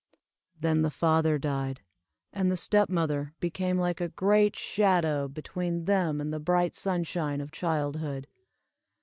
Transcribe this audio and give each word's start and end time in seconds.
Then 0.59 0.81
the 0.81 0.89
father 0.89 1.37
died, 1.37 1.83
and 2.33 2.51
the 2.51 2.57
step 2.57 2.89
mother 2.89 3.35
became 3.39 3.77
like 3.77 4.01
a 4.01 4.09
great 4.09 4.55
shadow 4.55 5.27
between 5.27 5.85
them 5.85 6.19
and 6.19 6.33
the 6.33 6.39
bright 6.39 6.75
sunshine 6.75 7.39
of 7.39 7.51
childhood. 7.51 8.25